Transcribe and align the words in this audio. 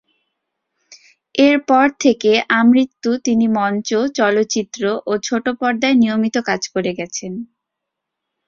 এর 1.39 1.57
পর 1.69 1.87
থেকে 2.03 2.31
আমৃত্যু 2.59 3.11
তিনি 3.25 3.45
মঞ্চ, 3.57 3.89
চলচ্চিত্র 4.17 4.81
ও 5.05 5.13
ছোটপর্দায় 5.23 5.95
নিয়মিত 5.95 6.35
কাজ 6.49 6.61
করে 6.73 6.91
গেছেন। 6.93 7.33